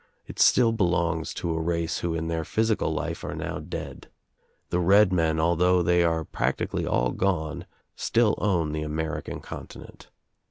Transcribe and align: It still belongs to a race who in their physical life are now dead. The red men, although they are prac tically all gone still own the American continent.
It 0.25 0.39
still 0.39 0.71
belongs 0.71 1.31
to 1.35 1.53
a 1.55 1.61
race 1.61 1.99
who 1.99 2.15
in 2.15 2.27
their 2.27 2.43
physical 2.43 2.91
life 2.91 3.23
are 3.23 3.35
now 3.35 3.59
dead. 3.59 4.07
The 4.71 4.79
red 4.79 5.13
men, 5.13 5.39
although 5.39 5.83
they 5.83 6.01
are 6.03 6.23
prac 6.25 6.57
tically 6.57 6.89
all 6.89 7.11
gone 7.11 7.67
still 7.95 8.33
own 8.39 8.71
the 8.71 8.81
American 8.81 9.41
continent. 9.41 10.09